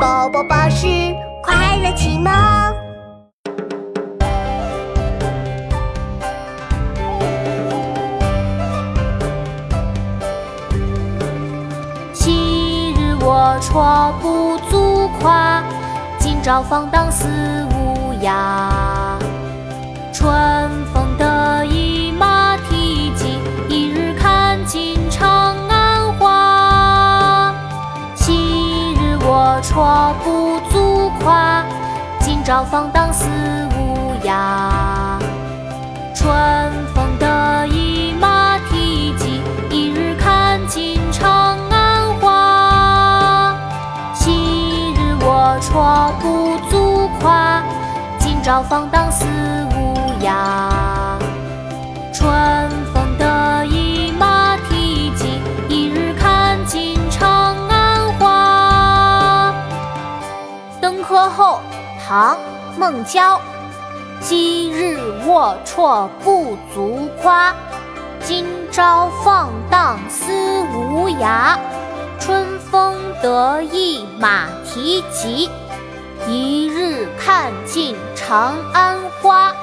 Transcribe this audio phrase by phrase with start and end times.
[0.00, 0.86] 宝宝巴士
[1.42, 2.32] 快乐启蒙。
[12.14, 15.62] 昔日龌龊不足夸，
[16.18, 17.28] 今朝放荡思
[17.74, 18.69] 无涯。
[29.60, 31.62] 日龌龊不足夸，
[32.20, 33.26] 今朝放荡思
[33.76, 35.18] 无涯。
[36.14, 43.54] 春风得意马蹄疾，一日看尽长安花。
[44.14, 47.62] 昔日龌龊不足夸，
[48.18, 49.26] 今朝放荡思
[49.72, 50.79] 无涯。
[61.30, 61.60] 后，
[62.06, 62.36] 唐·
[62.78, 63.40] 孟郊。
[64.20, 67.54] 昔日龌龊不足夸，
[68.22, 70.30] 今朝放荡思
[70.74, 71.56] 无涯。
[72.18, 75.48] 春风得意马蹄疾，
[76.28, 79.54] 一日看尽长安花。